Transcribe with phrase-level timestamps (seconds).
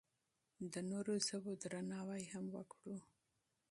[0.73, 2.97] د نورو ژبو درناوی هم وکړو.